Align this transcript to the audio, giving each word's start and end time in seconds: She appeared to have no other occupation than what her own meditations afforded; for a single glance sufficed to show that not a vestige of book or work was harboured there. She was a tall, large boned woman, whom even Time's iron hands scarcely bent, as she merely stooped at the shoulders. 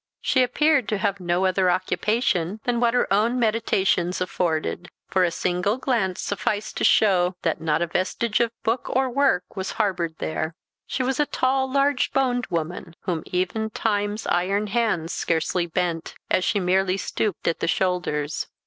She 0.19 0.41
appeared 0.41 0.87
to 0.89 0.97
have 0.97 1.19
no 1.19 1.45
other 1.45 1.69
occupation 1.69 2.59
than 2.63 2.79
what 2.79 2.95
her 2.95 3.05
own 3.13 3.37
meditations 3.39 4.19
afforded; 4.19 4.89
for 5.07 5.23
a 5.23 5.29
single 5.29 5.77
glance 5.77 6.21
sufficed 6.21 6.75
to 6.77 6.83
show 6.83 7.35
that 7.43 7.61
not 7.61 7.83
a 7.83 7.85
vestige 7.85 8.39
of 8.39 8.49
book 8.63 8.89
or 8.89 9.11
work 9.11 9.55
was 9.55 9.73
harboured 9.73 10.15
there. 10.17 10.55
She 10.87 11.03
was 11.03 11.19
a 11.19 11.27
tall, 11.27 11.71
large 11.71 12.13
boned 12.13 12.47
woman, 12.49 12.95
whom 13.01 13.21
even 13.27 13.69
Time's 13.69 14.25
iron 14.25 14.65
hands 14.73 15.13
scarcely 15.13 15.67
bent, 15.67 16.15
as 16.31 16.43
she 16.43 16.59
merely 16.59 16.97
stooped 16.97 17.47
at 17.47 17.59
the 17.59 17.67
shoulders. 17.67 18.47